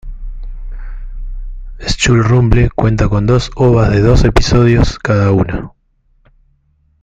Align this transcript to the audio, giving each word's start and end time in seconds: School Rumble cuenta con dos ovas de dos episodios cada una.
School 1.87 2.21
Rumble 2.23 2.71
cuenta 2.73 3.07
con 3.07 3.27
dos 3.27 3.51
ovas 3.55 3.91
de 3.91 4.01
dos 4.01 4.23
episodios 4.23 4.97
cada 4.97 5.31
una. 5.31 5.73